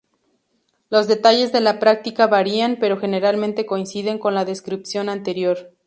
[0.89, 5.75] Los detalles de la práctica varían, pero generalmente coinciden con la descripción anterior.